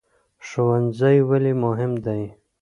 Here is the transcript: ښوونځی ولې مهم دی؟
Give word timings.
ښوونځی 0.47 1.17
ولې 1.29 1.53
مهم 1.63 1.91
دی؟ 2.05 2.21